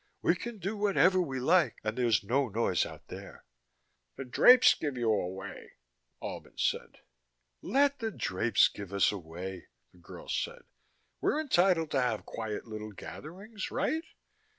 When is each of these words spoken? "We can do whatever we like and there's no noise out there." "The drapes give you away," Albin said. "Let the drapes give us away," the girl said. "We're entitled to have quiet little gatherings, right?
"We 0.23 0.33
can 0.33 0.57
do 0.57 0.75
whatever 0.77 1.21
we 1.21 1.39
like 1.39 1.75
and 1.83 1.95
there's 1.95 2.23
no 2.23 2.49
noise 2.49 2.87
out 2.87 3.05
there." 3.09 3.45
"The 4.15 4.25
drapes 4.25 4.73
give 4.73 4.97
you 4.97 5.11
away," 5.11 5.73
Albin 6.23 6.57
said. 6.57 7.01
"Let 7.61 7.99
the 7.99 8.09
drapes 8.09 8.67
give 8.67 8.93
us 8.93 9.11
away," 9.11 9.67
the 9.91 9.99
girl 9.99 10.27
said. 10.27 10.63
"We're 11.21 11.39
entitled 11.39 11.91
to 11.91 12.01
have 12.01 12.25
quiet 12.25 12.65
little 12.65 12.93
gatherings, 12.93 13.69
right? 13.69 14.01